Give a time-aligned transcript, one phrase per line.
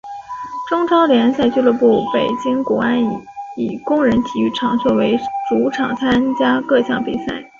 [0.67, 2.99] 中超联赛俱乐部北京国安
[3.55, 5.15] 以工人体育场作为
[5.47, 7.45] 主场参加各项比赛。